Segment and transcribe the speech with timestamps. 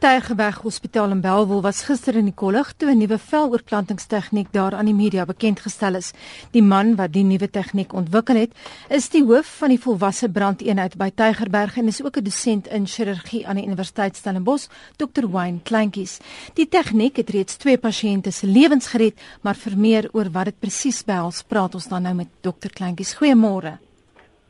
[0.00, 4.88] Tygerberg Hospitaal in Bellville was gister in die kollig toe 'n nuwe veloorplantingstegniek daar aan
[4.88, 6.12] die media bekend gestel is.
[6.52, 8.52] Die man wat die nuwe tegniek ontwikkel het,
[8.88, 12.86] is die hoof van die volwasse brandeenheid by Tygerberg en is ook 'n dosent in
[12.86, 15.28] chirurgie aan die Universiteit Stellenbosch, Dr.
[15.28, 16.18] Wayne Kleintjies.
[16.54, 20.58] Die tegniek het reeds twee pasiënte se lewens gered, maar vir meer oor wat dit
[20.58, 22.68] presies behels, praat ons dan nou met Dr.
[22.72, 23.14] Kleintjies.
[23.14, 23.78] Goeiemôre.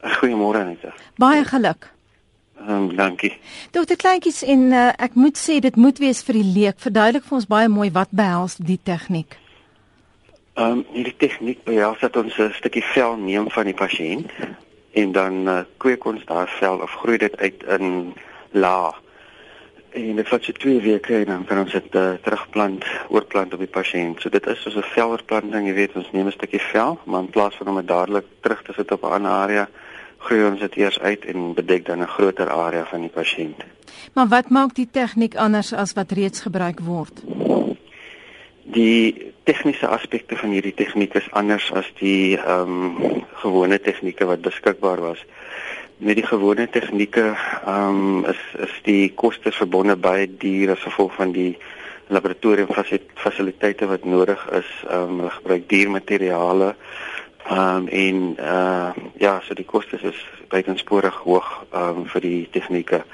[0.00, 0.94] Goeiemôre Anita.
[1.16, 1.99] Baie geluk.
[2.68, 3.32] Um, dankie.
[3.70, 6.76] Dokter Kleintjies en uh, ek moet sê dit moet wees vir die leek.
[6.82, 9.36] Verduidelik vir ons baie mooi wat behels die tegniek.
[10.60, 14.28] Ehm um, hierdie tegniek behels dat ons 'n stukkie vel neem van die pasiënt
[14.92, 18.12] en dan uh, kweek ons daai vel of groei dit uit in
[18.52, 18.92] la.
[19.90, 23.58] En dit vat so 2 weke en dan kan ons dit uh, terugplant, oorplant op
[23.58, 24.20] die pasiënt.
[24.20, 27.30] So dit is soos 'n veloorplanting, jy weet, ons neem 'n stukkie vel, maar in
[27.30, 29.68] plaas van om dit dadelik terug te sit op 'n ander area
[30.20, 33.64] groei ons dit eers uit en bedek dan 'n groter area van die pasiënt.
[34.14, 37.22] Maar wat maak die tegniek anders as wat reeds gebruik word?
[38.62, 44.40] Die tegniese aspekte van hierdie tegniek is anders as die ehm um, gewone tegnieke wat
[44.40, 45.24] beskikbaar was.
[45.96, 51.14] Met die gewone tegnieke ehm um, is is die kostes verbonde baie duur as gevolg
[51.14, 51.58] van die
[52.08, 52.68] laboratorium
[53.14, 54.70] fasiliteite wat nodig is.
[54.90, 56.68] Ehm um, hulle gebruik duur materiale.
[56.68, 57.10] Ehm
[57.48, 63.04] um, en uh ja, so die kostes is buitensporig hoog ehm um, vir die tegnieke.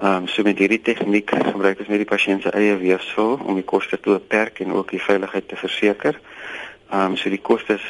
[0.00, 3.54] Ehm um, so met hierdie tegniek gebruik ons net die pasiënt se eie weefsel om
[3.54, 6.20] die koste te beperk en ook die veiligheid te verseker.
[6.90, 7.84] Ehm um, so die kostes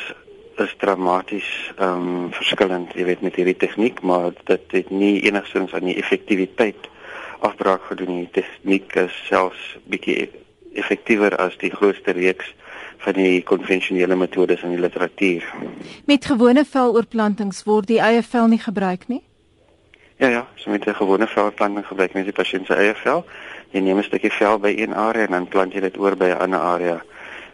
[0.56, 5.74] is dramaties ehm um, verskillend, jy weet met hierdie tegniek, maar dit het nie enigstens
[5.74, 6.88] aan die effektiwiteit
[7.44, 8.28] afbraak gedoen nie.
[8.28, 10.30] Die tegniek is selfs bietjie
[10.76, 12.54] effektiewer as die grootste reeks
[12.98, 15.44] van die konvensionele metodes in die literatuur.
[16.06, 19.22] Met gewone veloorplantings word die eie vel nie gebruik nie?
[20.18, 23.24] Ja ja, so met 'n gewone veloorplanting gebruik mens die pasiënt se eie vel.
[23.70, 26.24] Jy neem 'n stukkie vel by een area en dan plant jy dit oor by
[26.24, 27.02] 'n ander area.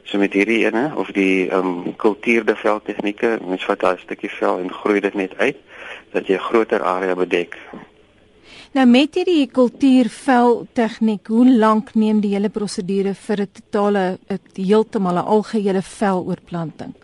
[0.03, 4.31] So met hierdie ene of die ehm um, kultuurde vel tegnieke, mens vat daai stukkie
[4.31, 5.57] vel en groei dit net uit
[6.13, 7.59] dat jy 'n groter area bedek.
[8.73, 14.19] Nou met hierdie kultuurvel tegniek, hoe lank neem die hele prosedure vir 'n totale
[14.57, 16.95] heeltemal 'n algehele veloorplanting?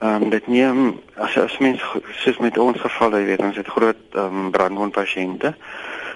[0.00, 1.80] Ehm um, dit neem as as mens
[2.24, 5.54] soos met ons geval, jy weet, ons het groot ehm um, brandwondpasiënte,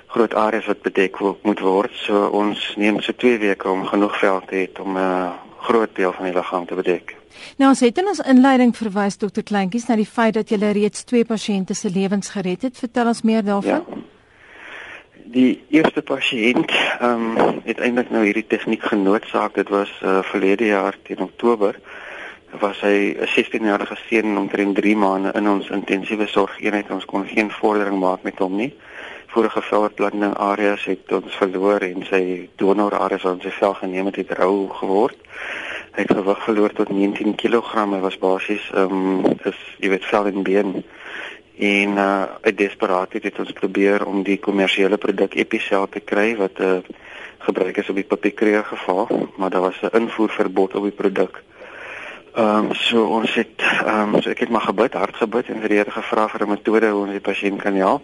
[0.06, 1.92] groot areas wat bedek moet word.
[1.94, 5.94] So ons neem so 2 weke om genoeg vel te hê om 'n uh, groot
[5.94, 7.16] deel van die liggaam te bedek.
[7.56, 11.04] Nou ons het in ons inleiding verwys dokter Kleintjies na die feit dat jy reeds
[11.04, 12.78] twee pasiënte se lewens gered het.
[12.78, 13.84] Vertel ons meer daarvan.
[13.86, 14.14] Ja
[15.32, 16.70] die eerste pasiënt
[17.00, 19.54] ehm um, het eintlik nou hierdie tegniek genootsaak.
[19.54, 21.78] Dit was uh, verlede jaar teen Oktober.
[22.60, 26.90] Was hy 'n 16-jarige seun omtrent 3 maande in ons intensiewe sorgeenheid.
[26.90, 28.74] Ons kon geen vordering maak met hom nie.
[29.26, 34.16] Vorige veldplanting areas het ons verloor en sy donor areas ons se vel geneem het,
[34.16, 35.18] het rou geword.
[35.92, 37.74] Hy het gewig verloor tot 19 kg.
[37.74, 40.84] Hy was basies ehm um, is jy weet vel en been
[41.56, 46.60] en uh uit desperaatheid het ons probeer om die kommersiële produk Epicel te kry wat
[46.60, 46.78] uh
[47.46, 51.42] gebruik is op die papierkreer geval, maar daar was 'n invoerverbod op die produk.
[52.34, 55.60] Ehm um, so ons het ehm um, so ek het maar gebid, hard gebid en
[55.60, 58.02] vir die Here gevra vir 'n metode hoe ons die pasiënt kan help.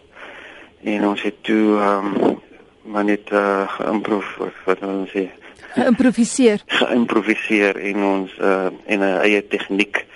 [0.83, 2.41] En ons het toe ehm um,
[2.83, 4.25] maar net uh geïmprov
[4.65, 5.29] wat ons sê
[5.75, 6.63] geïmproviseer.
[6.67, 10.07] Geïmproviseer en ons uh en 'n eie tegniek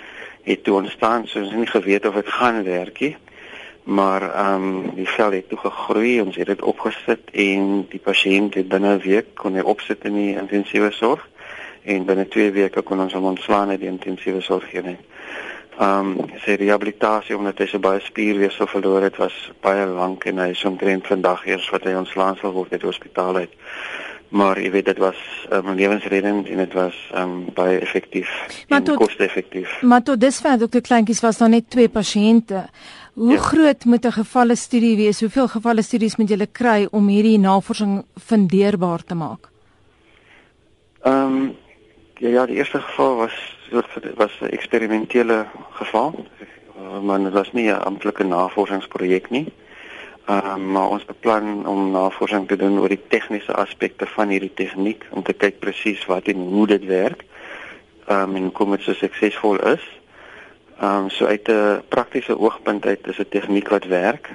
[0.43, 3.17] het toe ontstaan, so ons het nie geweet of dit gaan werk nie
[3.87, 8.55] maar ehm um, die vel het toe gegroei ons het dit opgesit en die pasiënt
[8.59, 11.29] het binne 'n week kon hy opsit in die intensiewe sorg
[11.83, 14.85] en binne 2 weke kon ons hom ontslaan uit die intensiewe sorg hier.
[14.85, 20.39] Ehm um, sy rehabilitasie omdat hy so baie spierweefsel verloor het was baie lank en
[20.39, 23.53] hy is omtrent vandag eers wat hy ontslaan sal word uit die hospitaal uit.
[24.29, 25.17] Maar jy weet dit was
[25.49, 28.31] 'n um, ehm, lewensreddend en dit was um, baie effektief
[28.69, 29.83] en koste-effektief.
[29.83, 32.67] Maar tot dusver dokter Kleintjies was daar net twee pasiënte.
[33.13, 33.39] Hoe ja.
[33.39, 35.21] groot moet 'n gevalle studie wees?
[35.21, 39.49] Hoeveel gevalle studies moet jy kry om hierdie navorsing fundeerbaar te maak?
[41.03, 41.57] Ehm um,
[42.19, 43.57] ja, ja, die eerste geval was
[44.15, 46.27] was 'n eksperimentele geval.
[46.81, 49.45] Uh, maar dit was nie 'n amptelike navorsingsprojek nie.
[49.45, 49.66] Ehm
[50.29, 55.05] um, maar ons beplan om navorsing te doen oor die tegniese aspekte van hierdie tegniek
[55.11, 57.25] om te kyk presies wat en hoe dit werk.
[58.07, 59.85] Ehm um, en hoe dit so suksesvol is.
[60.81, 64.31] Ehm um, so uit 'n praktiese oogpunt uit is 'n tegniek wat werk.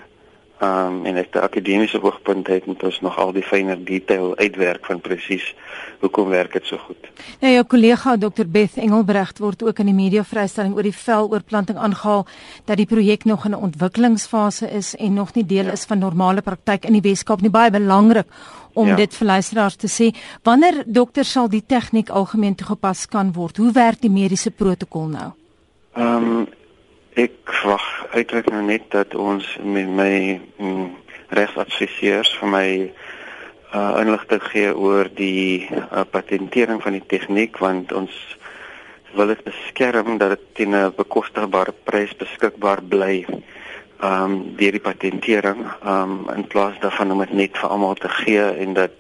[0.62, 4.38] Ehm um, en uit 'n akademiese oogpunt uit moet ons nog al die fynere detail
[4.38, 5.56] uitwerk van presies
[6.00, 7.10] hoekom werk dit so goed.
[7.40, 11.78] Nou jou kollega Dr Beth Engelbrecht word ook in die media vrystelling oor die veloorplanting
[11.78, 12.26] aangehaal
[12.66, 15.72] dat die projek nog in 'n ontwikkelingsfase is en nog nie deel ja.
[15.72, 17.50] is van normale praktyk in die Weskaap nie.
[17.50, 18.28] Baie belangrik
[18.74, 18.96] om ja.
[18.96, 20.16] dit vir luisteraars te sê.
[20.44, 23.58] Wanneer dokter sal die tegniek algemeen toegepas kan word?
[23.58, 25.32] Hoe werk die mediese protokol nou?
[25.94, 26.48] Ehm um,
[27.20, 30.88] ek wag uiteindelik nou net dat ons met my mm,
[31.36, 32.68] regsadviseurs vir my
[33.72, 38.16] uh inligting gee oor die uh, patentering van die tegniek want ons
[39.16, 43.26] wil dit beskerm dat dit teen 'n bekostigbare prys beskikbaar bly.
[44.00, 47.96] Ehm um, deur die patentering ehm um, in plaas daarvan om dit net vir almal
[47.96, 48.96] te gee en dat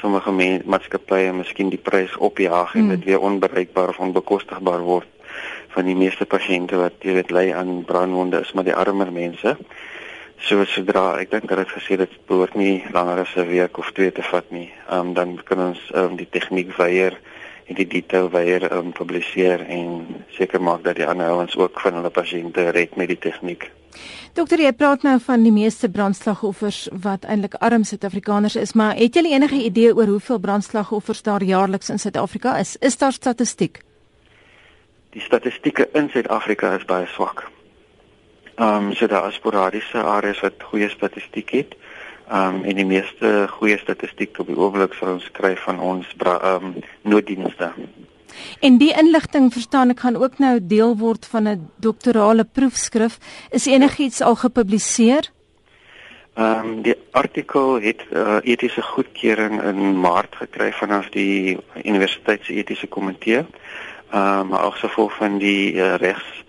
[0.00, 0.32] sommige
[0.64, 5.17] maatskappye miskien die prys opjaag en dit weer onbereikbaar of onbekostigbaar word
[5.74, 9.56] van die meeste pasiënte wat jy weet ly aan brandwonde is maar die armer mense.
[10.46, 13.90] So sodra ek dink dat dit gesê dit behoort nie langer as 'n week of
[13.92, 17.18] twee te vat nie, um, dan kan ons um, die tegniek weier
[17.66, 20.06] en die detail weier um, publiseer en
[20.36, 23.70] seker maak dat die ander ouens ook van hulle pasiënte red met die tegniek.
[24.38, 29.16] Dokter, jy praat nou van die meeste brandslagoffers wat eintlik arm Suid-Afrikaners is, maar het
[29.16, 32.76] jy enige idee oor hoeveel brandslagoffers daar jaarliks in Suid-Afrika is?
[32.76, 33.82] Is daar statistiek?
[35.10, 37.46] Die statistieke in Suid-Afrika is baie swak.
[38.58, 41.76] Ehm um, so daar is sporadiese areas wat goeie statistiek het.
[42.28, 46.14] Ehm um, en die meeste goeie statistiek op die oomblik sal ons kry van ons
[46.18, 47.72] ehm um, nooddienste.
[48.60, 53.18] En die inligting verstaan ek gaan ook nou deel word van 'n doktorale proefskrif.
[53.50, 55.30] Is enigiets al gepubliseer?
[56.34, 62.52] Ehm um, die artikel het uh, etiese goedkeuring in Maart gekry vanaf die Universiteit se
[62.54, 63.46] etiese komitee.
[64.10, 66.44] Ehm maar ook gevolg van die uh, regs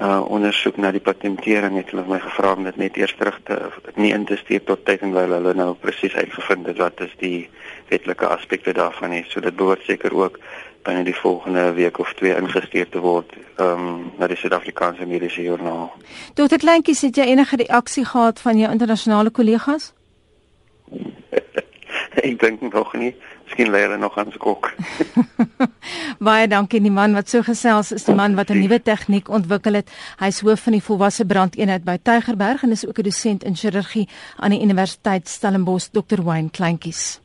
[0.00, 3.58] uh ondersoek na die patentering het hulle my gevra om dit net eers terug te
[3.94, 7.12] nie in te stuur tot tyd en wyl hulle nou presies uitgevind het wat is
[7.20, 7.48] die
[7.88, 9.30] wetlike aspekte daarvan is.
[9.30, 10.38] So dit behoort seker ook
[10.82, 13.32] binne die volgende week of twee ingestuur te word
[13.62, 15.92] um na die Suid-Afrikaanse Mediese Joernaal.
[16.34, 19.92] Dokter Kleintjies, het jy enige reaksie gehad van jou internasionale kollegas?
[22.26, 23.14] ek dink nog nie.
[23.44, 24.70] Miskien lê hulle nog aan skok.
[26.26, 29.74] Baie dankie die man wat so gesels is die man wat 'n nuwe tegniek ontwikkel
[29.80, 29.90] het.
[30.18, 34.08] Hy's hoof van die volwasse brandeenheid by Tygerberg en is ook 'n dosent in chirurgie
[34.36, 36.22] aan die Universiteit Stellenbosch, Dr.
[36.22, 37.23] Wayne Kleintjies.